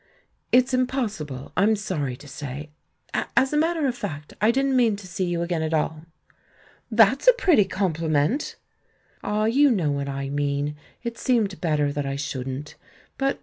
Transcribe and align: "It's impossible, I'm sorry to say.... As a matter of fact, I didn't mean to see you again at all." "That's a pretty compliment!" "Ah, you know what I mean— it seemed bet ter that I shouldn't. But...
"It's 0.51 0.73
impossible, 0.73 1.51
I'm 1.55 1.75
sorry 1.75 2.15
to 2.15 2.27
say.... 2.27 2.71
As 3.37 3.53
a 3.53 3.57
matter 3.57 3.85
of 3.85 3.95
fact, 3.95 4.33
I 4.41 4.49
didn't 4.49 4.75
mean 4.75 4.95
to 4.95 5.05
see 5.05 5.25
you 5.25 5.43
again 5.43 5.61
at 5.61 5.75
all." 5.75 6.05
"That's 6.89 7.27
a 7.27 7.33
pretty 7.33 7.65
compliment!" 7.65 8.55
"Ah, 9.23 9.45
you 9.45 9.69
know 9.69 9.91
what 9.91 10.09
I 10.09 10.31
mean— 10.31 10.75
it 11.03 11.19
seemed 11.19 11.61
bet 11.61 11.77
ter 11.77 11.91
that 11.91 12.07
I 12.07 12.15
shouldn't. 12.15 12.73
But... 13.19 13.39